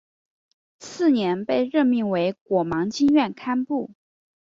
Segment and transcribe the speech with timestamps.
[0.79, 3.91] 次年被任命为果芒经院堪布。